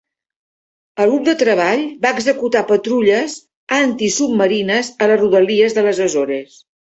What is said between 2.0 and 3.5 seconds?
va executar patrulles